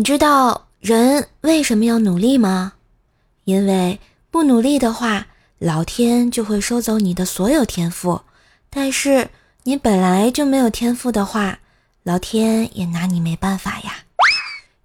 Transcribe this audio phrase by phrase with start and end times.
[0.00, 2.72] 你知道人为什么要努力吗？
[3.44, 5.26] 因为不努力的话，
[5.58, 8.22] 老天就会收走你的所有天赋；
[8.70, 9.28] 但是
[9.64, 11.58] 你本来就没有天赋的话，
[12.02, 13.96] 老天也拿你没办法呀。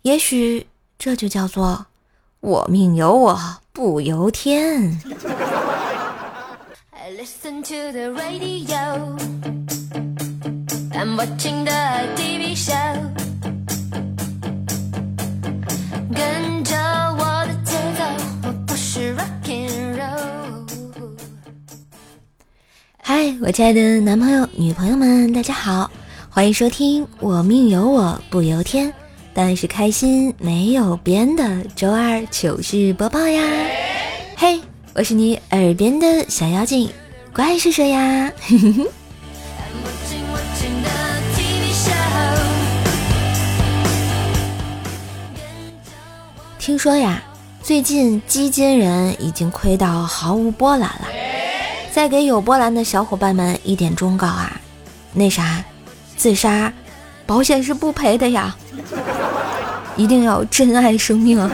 [0.02, 0.68] 也许
[1.00, 1.86] 这就叫做
[2.42, 3.40] 我命由我
[3.72, 5.00] 不由天。
[23.08, 25.90] 嗨，我亲爱的男朋友、女朋友们，大家好，
[26.30, 28.88] 欢迎收听《我命由我不由天》，
[29.34, 33.42] 但是开心没有边的周二糗事播报呀！
[34.36, 34.60] 嘿，
[34.94, 36.90] 我是你耳边的小妖精，
[37.34, 38.32] 怪是谁呀？
[46.66, 47.22] 听说呀，
[47.62, 51.08] 最近基金人已经亏到毫无波澜了。
[51.92, 54.60] 再给有波澜的小伙伴们一点忠告啊，
[55.14, 55.64] 那啥，
[56.18, 56.74] 自杀，
[57.28, 58.56] 保险是不赔的呀，
[59.96, 61.52] 一定要珍爱生命啊！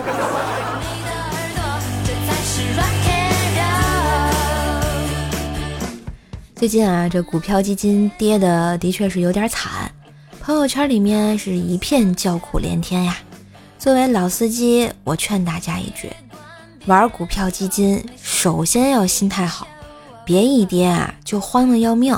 [6.56, 9.92] 最近啊，这股票基金跌的的确是有点惨，
[10.40, 13.18] 朋友圈里面是一片叫苦连天呀。
[13.82, 16.08] 作为老司机，我劝大家一句：
[16.86, 19.68] 玩股票基金，首先要心态好。
[20.24, 22.16] 别一跌啊就慌得要命，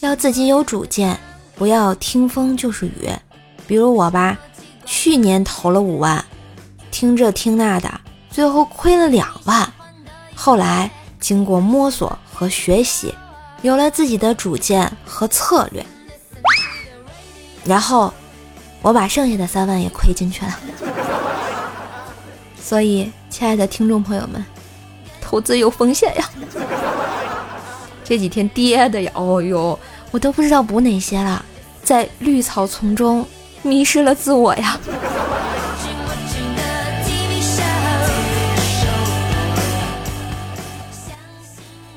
[0.00, 1.16] 要自己有主见，
[1.54, 3.08] 不要听风就是雨。
[3.68, 4.36] 比如我吧，
[4.84, 6.24] 去年投了五万，
[6.90, 9.72] 听这听那的，最后亏了两万。
[10.34, 13.14] 后来经过摸索和学习，
[13.62, 15.86] 有了自己的主见和策略，
[17.64, 18.12] 然后
[18.82, 20.58] 我把剩下的三万也亏进去了。
[22.66, 24.44] 所以，亲爱的听众朋友们，
[25.20, 26.28] 投资有风险呀。
[28.02, 29.78] 这几天跌的呀，哦哟，
[30.10, 31.44] 我都不知道补哪些了，
[31.84, 33.24] 在绿草丛中
[33.62, 34.80] 迷失了自我呀。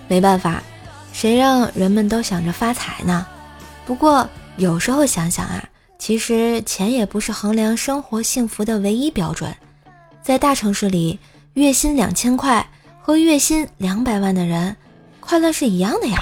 [0.08, 0.62] 没办法，
[1.12, 3.26] 谁让人们都想着发财呢？
[3.88, 5.64] 不过有时候想想啊，
[5.98, 9.52] 其实钱也不是衡量生活幸福的唯一标准。
[10.22, 11.20] 在大城市里，
[11.54, 12.68] 月薪两千块
[13.02, 14.76] 和月薪两百万的人。
[15.20, 16.20] 快乐是一样的呀，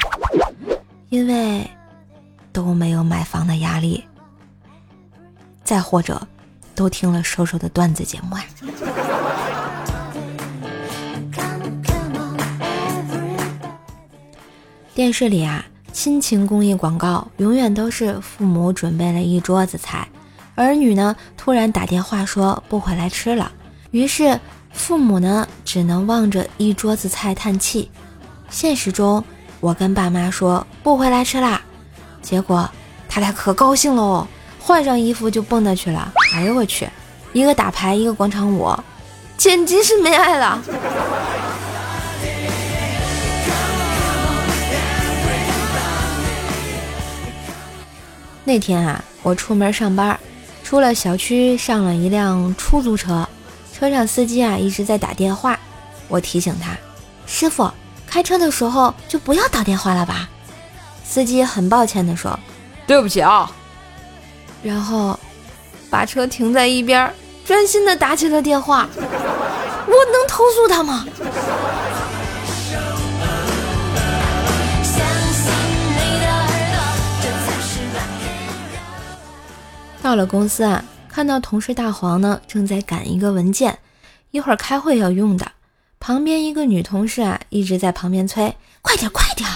[1.09, 1.69] 因为
[2.51, 4.03] 都没有买房的压力，
[5.63, 6.27] 再或者
[6.75, 8.43] 都听了瘦瘦的段子节目啊。
[14.93, 20.07] 电视里啊，亲情公益广告永远都是父母准备了一桌子菜，
[20.55, 23.51] 儿女呢突然打电话说不回来吃了，
[23.91, 24.39] 于是
[24.71, 27.89] 父母呢只能望着一桌子菜叹气。
[28.49, 29.23] 现实中，
[29.59, 31.61] 我跟爸妈说不回来吃啦，
[32.21, 32.69] 结果
[33.09, 34.27] 他俩可高兴了哦，
[34.59, 36.13] 换上衣服就蹦跶去了。
[36.33, 36.87] 哎呦我去，
[37.33, 38.69] 一个打牌，一个广场舞，
[39.37, 40.61] 简直是没爱了。
[48.43, 50.17] 那天啊，我出门上班，
[50.63, 53.27] 出了小区，上了一辆出租车，
[53.77, 55.59] 车上司机啊一直在打电话，
[56.07, 56.75] 我提醒他，
[57.27, 57.69] 师傅。
[58.07, 60.27] 开车的时候就不要打电话了吧，
[61.05, 62.39] 司机很抱歉的说
[62.87, 63.51] ：“对不起啊。”
[64.63, 65.19] 然后
[65.91, 67.13] 把车停在一边，
[67.45, 68.87] 专心的打起了电话。
[68.97, 71.05] 我能投诉他吗？
[80.01, 80.83] 到了公司啊，
[81.17, 83.79] 看到同事大黄呢，正在赶一个文件，
[84.29, 85.51] 一会儿开会要用的。
[85.99, 89.49] 旁边一个女同事啊，一直在旁边催：“快点，快点！”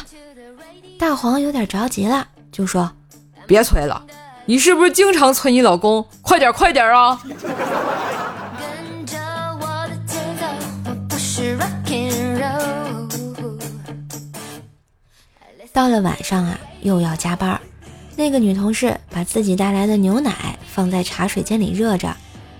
[0.97, 2.91] 大黄有点着急了，就说
[3.45, 4.03] ：“别催了，
[4.47, 6.03] 你是不是经常催你老公？
[6.23, 7.22] 快点，快点啊！”
[15.72, 17.61] 到了晚上啊，又要加班。
[18.22, 22.16] 那个女同事把自己带来的牛奶放在茶水间里热着。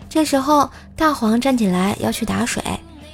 [0.10, 2.64] 这时候，大黄站起来要去打水。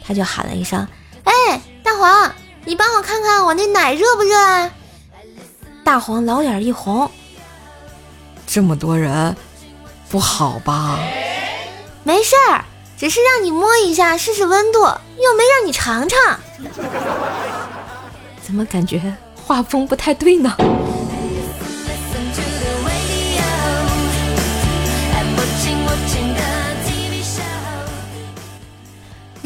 [0.02, 0.88] 他就喊了一声
[1.26, 2.32] ：“哎，大黄，
[2.64, 4.72] 你帮我看看我那奶热不热啊？”
[5.84, 7.12] 大黄老眼一红
[8.48, 9.36] ：“这么多人，
[10.10, 10.98] 不好吧
[12.06, 12.64] ？”“没事儿，
[12.98, 16.40] 只是让你摸一下试试温度，又没让你尝尝。”
[18.42, 20.56] 怎么感觉画风不太对呢？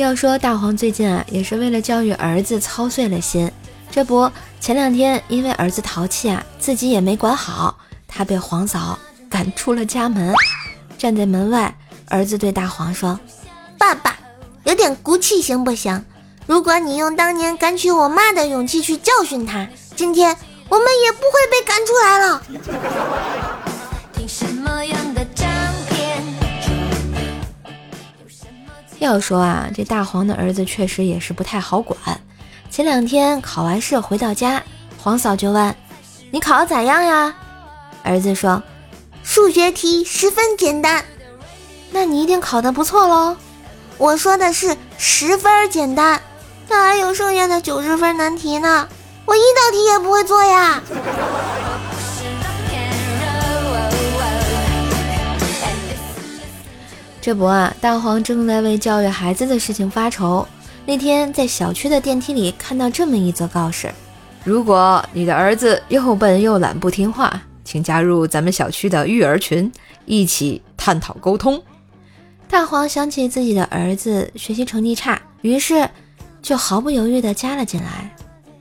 [0.02, 3.50] 要说大黄最近啊，也是为了教育儿子操碎了心。
[3.92, 7.78] 这不，前两天因为儿子淘气啊，自己也没管好，
[8.08, 8.98] 他被黄嫂
[9.30, 10.34] 赶出了家门。
[10.98, 11.76] 站在门外，
[12.08, 13.20] 儿子对大黄说
[13.78, 14.18] ：“爸爸，
[14.64, 16.04] 有点骨气行不行？
[16.48, 20.36] 如果你用当年赶娶我妈的勇气去教训他，今天
[20.68, 22.42] 我们也不会被赶出来了。”
[29.02, 31.98] 要说啊，这大黄的儿子确实也是不太好管。
[32.70, 34.62] 前两天考完试回到家，
[35.02, 35.76] 黄嫂就问
[36.30, 37.34] ：“你考得咋样呀？”
[38.06, 38.62] 儿子说
[39.24, 41.04] ：“数学题十分简单。”
[41.90, 43.36] 那你一定考得不错喽。
[43.98, 46.22] 我说的是十分简单，
[46.70, 48.88] 那还有剩下的九十分难题呢，
[49.26, 50.80] 我一道题也不会做呀。
[57.22, 60.46] 这不啊，大黄正在为教育孩子的事情发愁。
[60.88, 63.92] 那天在小区的电梯里看到这么一则告示：
[64.44, 69.72] 如果你的儿子又笨又懒不听话，请加入咱们小区的育儿群，
[70.06, 71.62] 一起探讨沟通。
[72.50, 75.88] 大黄想起自己的儿子学习成绩差，于是
[76.42, 78.14] 就毫不犹豫地加了进来。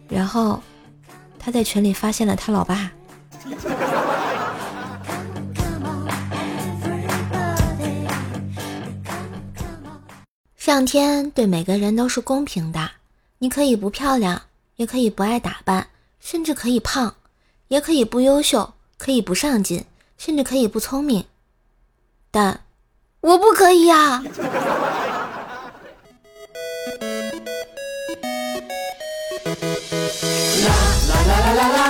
[0.07, 0.63] 然后
[1.39, 2.93] 他在群里发现了他老爸。
[10.61, 12.91] 上天对每个人都是公平的，
[13.39, 14.43] 你可以不漂亮，
[14.77, 15.89] 也可以不爱打扮，
[16.21, 17.15] 甚至可以胖，
[17.69, 19.87] 也可以不优秀，可以不上进，
[20.19, 21.25] 甚至可以不聪明，
[22.31, 22.61] 但
[23.23, 24.23] 我不可以呀。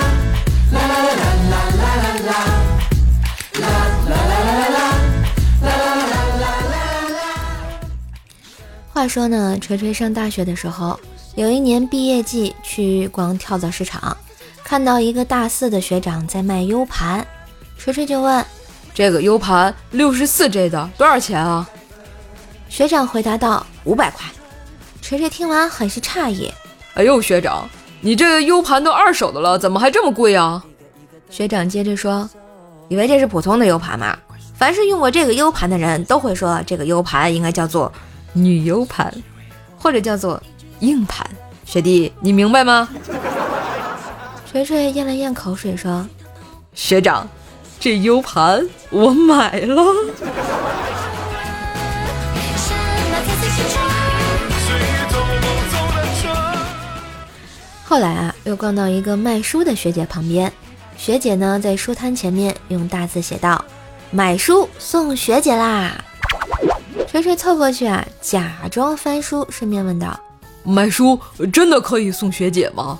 [9.01, 10.99] 话说呢，锤锤上大学的时候，
[11.33, 14.15] 有一年毕业季去逛跳蚤市场，
[14.63, 17.25] 看到一个大四的学长在卖 U 盘，
[17.79, 18.45] 锤锤就问
[18.93, 21.67] ：“这个 U 盘六十四 G 的多少钱啊？”
[22.69, 24.23] 学长回答道：“五百块。”
[25.01, 26.53] 锤锤听完很是诧异
[26.93, 27.67] ：“哎呦，学长，
[28.01, 30.63] 你这个 U 盘都二手的了，怎么还这么贵啊？”
[31.31, 32.29] 学长接着说
[32.87, 34.15] ：“以为这是普通的 U 盘吗？
[34.55, 37.91] 凡是用过这个 U 盘的人都会说，这个 U 盘应该叫做……”
[38.33, 39.13] 女 U 盘，
[39.77, 40.41] 或者叫做
[40.79, 41.25] 硬盘，
[41.65, 42.89] 学弟，你明白吗？
[44.49, 46.05] 锤锤咽了咽口水说
[46.75, 47.27] ：“学长，
[47.79, 49.83] 这 U 盘我买了。”
[57.85, 60.51] 后来啊，又逛到一个卖书的学姐旁边，
[60.97, 63.63] 学姐呢在书摊前面用大字写道
[64.11, 65.93] ：“买书送学姐啦！”
[67.11, 70.17] 锤锤凑过去啊，假装翻书，顺便问道
[70.63, 71.19] ：“买书
[71.51, 72.97] 真的可以送学姐吗？”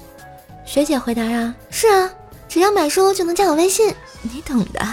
[0.67, 2.09] 学姐回答：“呀，是啊，
[2.49, 4.85] 只要买书就能加我微信，你懂的。”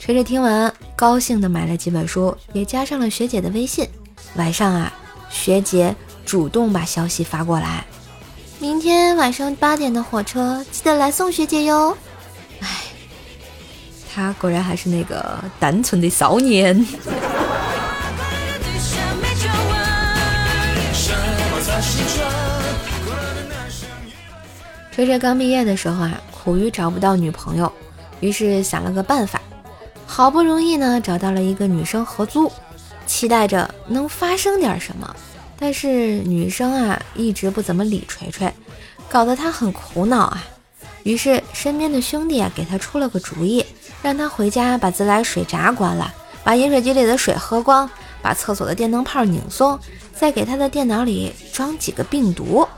[0.00, 3.86] 锤锤听完，高兴的买了几本书，也加上了学姐的微信。
[4.36, 4.90] 晚上啊，
[5.28, 5.94] 学姐
[6.24, 7.84] 主动把消息发过来
[8.58, 11.94] ：“明天晚上八点的火车，记得来送学姐哟。”
[12.60, 12.66] 哎，
[14.10, 16.82] 他果然还是那个单纯的少年。
[24.92, 27.72] 锤锤刚毕业的时候啊，苦于找不到女朋友，
[28.20, 29.40] 于是想了个办法，
[30.06, 32.52] 好不容易呢找到了一个女生合租，
[33.06, 35.16] 期待着能发生点什么。
[35.58, 38.52] 但是女生啊一直不怎么理锤锤，
[39.08, 40.44] 搞得他很苦恼啊。
[41.04, 43.64] 于是身边的兄弟啊给他出了个主意，
[44.02, 46.12] 让他回家把自来水闸关了，
[46.44, 47.88] 把饮水机里的水喝光，
[48.20, 49.78] 把厕所的电灯泡拧松，
[50.14, 52.68] 再给他的电脑里装几个病毒。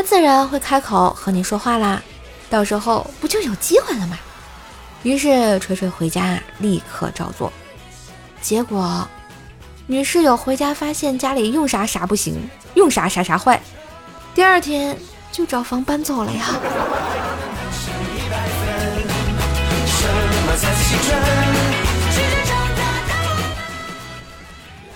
[0.00, 2.02] 他自然会开口和你说话啦，
[2.48, 4.18] 到时候不就有机会了吗？
[5.02, 7.52] 于是锤锤回家立刻照做，
[8.40, 9.06] 结果
[9.86, 13.60] 女室友回家发现家里用啥啥不行，用啥啥啥坏，
[14.34, 14.96] 第二天
[15.30, 16.46] 就找房搬走了呀。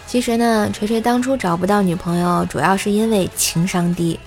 [0.06, 4.18] 其实呢，锤锤当初找不到女朋友，主要是因为情商低。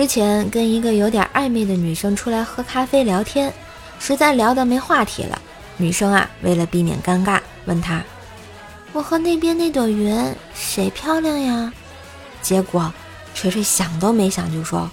[0.00, 3.52] 之前跟一个有点暧昧的女生出来喝咖啡聊天，
[3.98, 5.38] 实在聊得没话题了。
[5.76, 8.02] 女生啊，为了避免尴尬，问他
[8.94, 11.70] ：“我和那边那朵云谁漂亮呀？”
[12.40, 12.90] 结果
[13.34, 14.90] 锤锤想都没想就说：“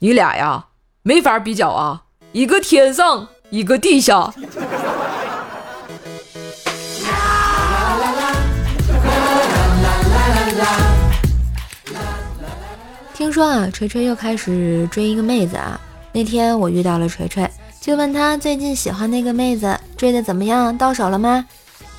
[0.00, 0.64] 你俩呀，
[1.02, 4.32] 没法比较啊，一个天上，一个地下。”
[13.20, 15.78] 听说啊，锤锤又开始追一个妹子啊。
[16.10, 17.46] 那天我遇到了锤锤，
[17.78, 21.44] 就问他最近喜欢那个妹子追的怎么样，到手了吗？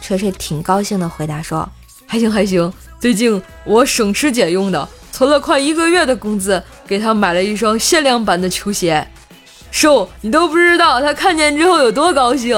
[0.01, 1.70] 锤锤挺高兴的回答说
[2.08, 9.08] ：“还行还行，最近我省吃俭用的，存了快一个月的工资，给他买了一双限量版的球鞋。
[9.70, 12.58] 瘦，你都不知道他看见之后有多高兴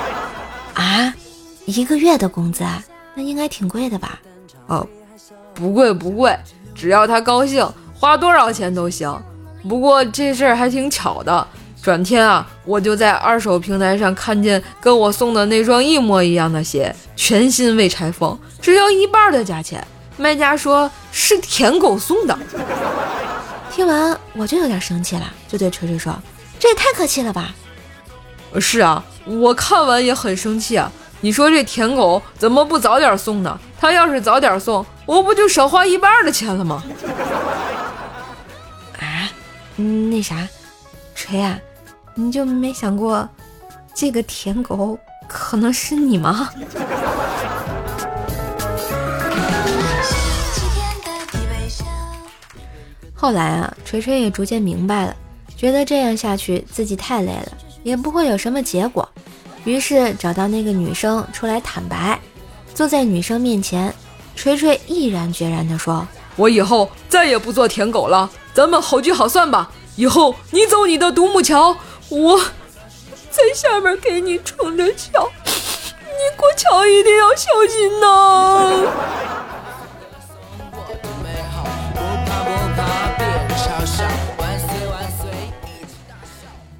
[0.72, 1.14] 啊！
[1.66, 2.64] 一个月的工资，
[3.14, 4.18] 那应该挺贵的吧？
[4.68, 4.88] 哦，
[5.52, 6.34] 不贵不贵，
[6.74, 9.14] 只要他高兴，花多少钱都行。
[9.68, 11.46] 不过这事儿还挺巧的。”
[11.84, 19.86] 转天啊，我就在二手平台上看见跟我送的那双一模一样的鞋，全新未拆封，只要一半的价钱。
[20.16, 22.38] 卖家说是舔狗送的。
[23.70, 26.16] 听完我就有点生气了，就对锤锤说
[26.58, 27.54] ：“这也太客气了吧！”
[28.58, 30.90] 是啊，我看完也很生气啊。
[31.24, 33.58] 你说这舔狗怎么不早点送呢？
[33.80, 36.84] 他要是早点送，我不就少花一半的钱了吗？
[39.00, 39.32] 啊，
[39.74, 40.46] 那啥，
[41.14, 41.58] 锤啊。
[42.14, 43.26] 你就没想过，
[43.94, 46.50] 这个舔狗可能是你吗？
[53.14, 55.16] 后来啊，锤锤也逐渐明白了，
[55.56, 57.48] 觉得这样下去自己太累了，
[57.82, 59.08] 也不会有什么结果，
[59.64, 62.18] 于是找到那个女生出来坦白。
[62.74, 63.94] 坐在女生面前，
[64.34, 66.06] 锤锤毅然决然地说
[66.36, 69.70] ：“我以后再也不做舔狗了，咱们好聚好散吧。
[69.96, 71.76] 以后你走你的独木桥。”
[72.10, 72.38] 我
[73.30, 78.70] 在下面给你撑着桥，你过桥一定要小心呐！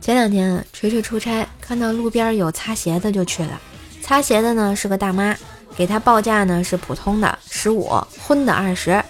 [0.00, 3.58] 前两天，锤锤出差，看到路边有擦鞋的就去了。
[4.02, 5.34] 擦鞋的呢是个大妈，
[5.74, 7.90] 给他报价呢是普通的十五，
[8.20, 9.02] 荤的二十。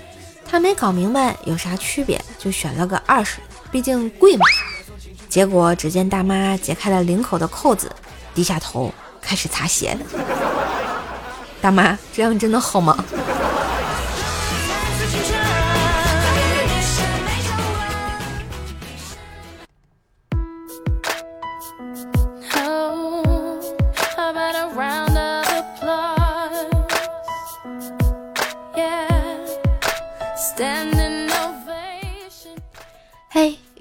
[0.46, 3.38] 他没搞明白有啥区别，就选了个二十，
[3.72, 4.44] 毕竟贵嘛。
[5.28, 7.90] 结果，只见大妈解开了领口的扣子，
[8.32, 9.98] 低下头开始擦鞋。
[11.60, 13.04] 大妈，这样真的好吗？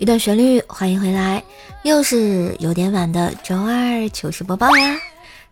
[0.03, 1.41] 一段旋律，欢迎回来，
[1.83, 4.99] 又是有点晚的周二糗事播报呀！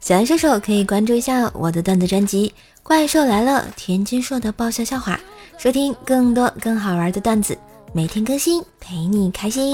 [0.01, 2.49] 喜欢射手可以关注一下我的段子专辑
[2.83, 5.17] 《怪兽来了》，田金硕的爆笑笑话，
[5.57, 7.57] 收听更多更好玩的段子，
[7.93, 9.73] 每天更新，陪你开心。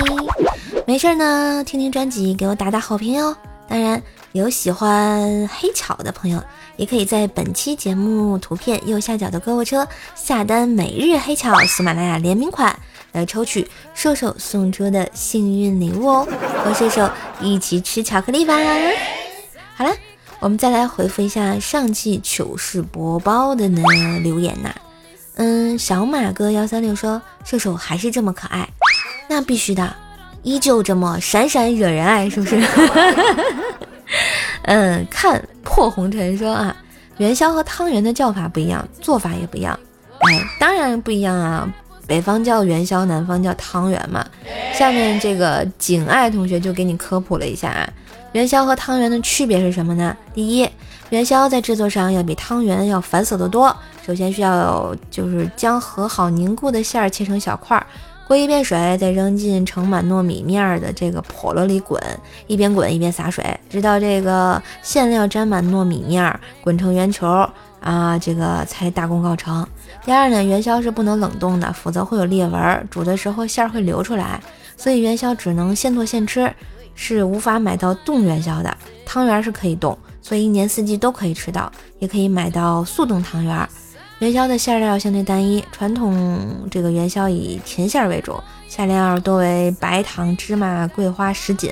[0.85, 3.35] 没事呢，听听专辑，给我打打好评哟。
[3.67, 3.99] 当然，
[4.33, 6.39] 有喜欢黑巧的朋友，
[6.75, 12.77] 也可以在本期节目图片右下角的购物车下单每日黑巧喜马拉雅联名款。
[13.11, 16.27] 来抽取射手送出的幸运礼物哦，
[16.63, 17.09] 和射手
[17.41, 18.55] 一起吃巧克力吧。
[19.75, 19.91] 好了，
[20.39, 23.81] 我们再来回复一下上期糗事播报的呢
[24.21, 24.73] 留言呐。
[25.35, 28.67] 嗯，小马哥幺三六说射手还是这么可爱，
[29.27, 29.95] 那必须的，
[30.41, 32.61] 依旧这么闪闪惹人爱，是不是？
[34.63, 36.75] 嗯，看破红尘说啊，
[37.17, 39.79] 元宵和汤圆的叫法不一样，做法也不一样。
[40.19, 41.71] 哎，当然不一样啊。
[42.07, 44.25] 北方叫元宵，南方叫汤圆嘛。
[44.73, 47.89] 下面这个景爱同学就给你科普了一下啊，
[48.31, 50.15] 元宵和汤圆的区别是什么呢？
[50.33, 50.69] 第一，
[51.09, 53.75] 元宵在制作上要比汤圆要繁琐得多。
[54.05, 57.85] 首先需要就是将和好凝固的馅儿切成小块儿，
[58.27, 62.01] 过一遍水，再扔进盛满糯米面的这个笸箩里滚，
[62.47, 67.47] 一边滚一边洒水，直到这个馅料沾满糯米面，滚成圆球。
[67.79, 69.65] 啊，这个才大功告成。
[70.03, 74.41] 第二呢，元宵是不能冷冻的，否则会有裂纹，煮的时候馅儿会流出来。
[74.75, 76.51] 所以元宵只能现做现吃，
[76.95, 78.75] 是无法买到冻元宵的。
[79.05, 83.69] 汤圆是可以冻，所以一年四季都可以吃到，也可以买到速冻汤圆。
[84.19, 88.35] 元宵的馅料相对单一，传统这个元宵以甜馅为主，
[88.67, 91.71] 馅料多为白糖、芝麻、桂花、什锦。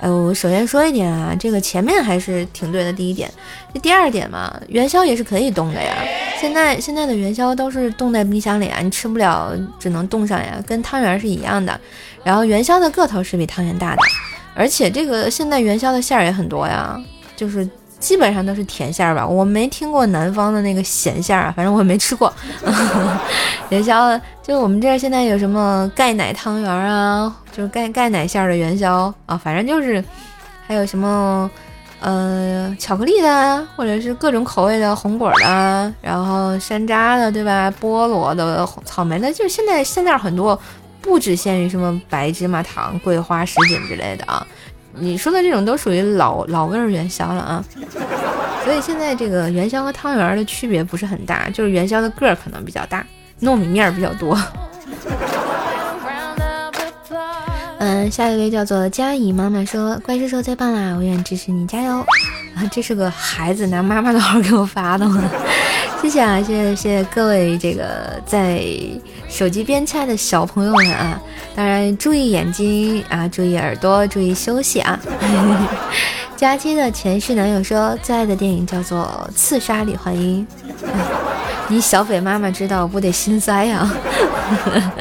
[0.00, 2.92] 哎，我首先说一点啊，这个前面还是挺对的。
[2.92, 3.30] 第一点，
[3.72, 5.94] 这第二点嘛，元宵也是可以冻的呀。
[6.40, 11.80] 现在现在的元宵都是冻在冰箱里啊，你吃不了，只能冻上呀，跟汤圆是一样的。
[12.24, 14.02] 然后元宵的个头是比汤圆大的，
[14.56, 17.00] 而且这个现在元宵的馅儿也很多呀，
[17.36, 17.66] 就是。
[17.98, 22.32] 基本上都是甜馅儿吧，我没听过南方的那个咸馅儿啊，反正我也没吃过。
[23.70, 30.02] 元宵就我们这儿现在有什么钙奶汤圆啊，就是钙钙奶馅儿的元宵啊，反正就是
[30.66, 31.50] 还有什么
[32.00, 37.72] 呃，巧克力的，或者是各种口味的红果的，然后山楂的，对吧？
[37.80, 40.56] 菠萝的、草莓的，就是现在现在很多，
[41.00, 44.46] 不只限于什么白芝麻糖、桂花什锦之类的啊。
[44.98, 47.64] 你说的这种都属于老老味元宵了啊。
[48.64, 53.06] 所以现在这个元宵和汤圆的区别不是很大，就是元宵的个儿可能比较大，
[53.40, 54.36] 糯米面比较多。
[57.78, 61.98] 嗯，下一位叫做佳怡妈妈说：“怪叔叔最棒啦，我愿支持你，加油！”
[62.56, 65.22] 啊，这是个孩子拿妈妈的号给我发的吗？
[66.02, 68.64] 谢谢啊，谢谢谢谢各位这个在
[69.36, 71.20] 手机边亲爱的小朋友们啊！
[71.54, 74.98] 当然注意眼睛啊，注意耳朵，注意休息啊！
[76.34, 80.46] 佳期的前世男友说最爱的电影叫做《刺杀李焕英》，
[81.68, 83.86] 你小北妈妈知道不得心塞呀？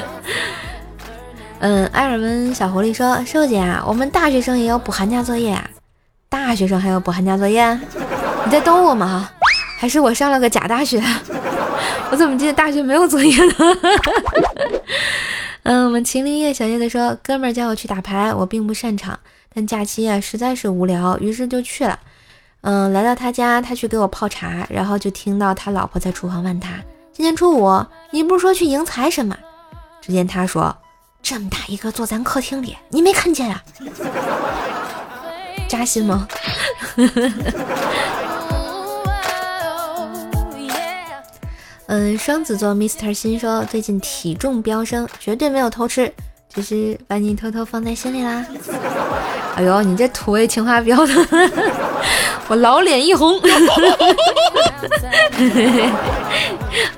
[1.59, 5.65] 嗯，埃尔温小狐狸说：“瘦姐啊，我们大学生也要补寒假作业啊！
[6.27, 7.73] 大学生还要补寒假作业？
[8.43, 9.29] 你在逗我吗？
[9.79, 11.01] 还是我上了个假大学？
[12.15, 13.53] 我怎么记得大学没有作业呢？”
[15.63, 19.19] 嗯，我们秦林叶小叶子说：“哥们儿叫我去打牌，我并不擅长，
[19.53, 21.99] 但假期啊实在是无聊，于是就去了。
[22.61, 26.69] 嗯，来到他家，他去给我泡茶，然后就听到他老婆在厨房问他：
[27.11, 29.35] 今天初五，你不是说去迎财神吗？
[30.01, 30.73] 只见他说。”
[31.21, 33.61] 这么大一个坐咱客厅里，你没看见啊？
[35.67, 36.25] 扎心吗？
[41.97, 46.11] 嗯，双子座 Mr 心说最近体重飙升，绝对没有偷吃，
[46.53, 48.45] 只是把你偷偷放在心里啦。
[49.55, 51.13] 哎呦，你这土味情话飙的，
[52.49, 53.39] 我老脸一红。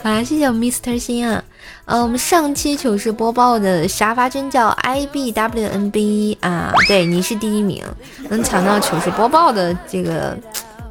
[0.02, 1.44] 啊，谢谢我 Mr 心啊。
[1.86, 7.84] 呃，我们上期糗事播报的沙发君叫 i b w n b 啊，对，你是第一名，
[8.30, 10.36] 能抢到糗事播报的这个，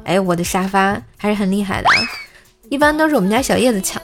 [0.05, 1.89] 哎，我的沙发还是很厉害的，
[2.69, 4.01] 一般都是我们家小叶子抢。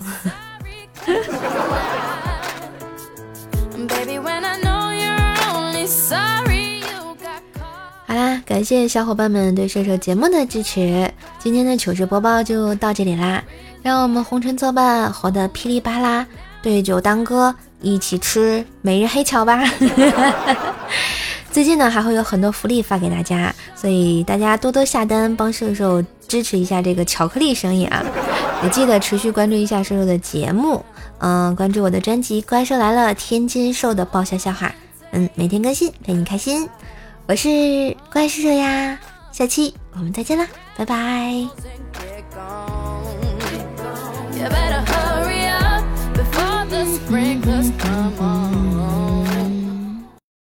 [8.05, 13.43] 好啦，感谢小伙伴们对射手节目的支持，今天的糗事播报就到这里啦，
[13.81, 16.25] 让我们红尘作伴，活得噼里啪啦。
[16.61, 19.61] 对酒当歌，一起吃每日黑巧吧。
[21.51, 28.03] 最近呢，还会有很多福利发给大家，所以大家多多下单，帮射手支持一下这个巧克力生意啊，
[28.63, 30.83] 也记得持续关注一下瘦瘦的节目，
[31.19, 34.73] 嗯、关注我的专辑《怪兽来了》，天津瘦的爆笑笑话，
[35.11, 36.67] 嗯，每天更新，陪你开心。
[37.27, 38.99] 我是怪兽呀，
[39.31, 41.47] 下期我们再见啦，拜拜。
[44.35, 45.83] You better hurry up
[46.13, 46.83] before the
[48.19, 48.52] on.